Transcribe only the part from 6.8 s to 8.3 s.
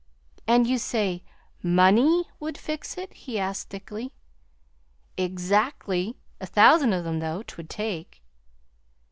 o' them, though, 't would take."